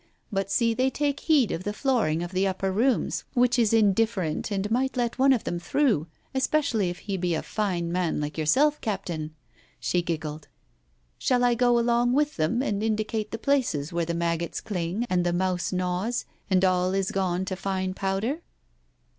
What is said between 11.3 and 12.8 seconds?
I go along with them,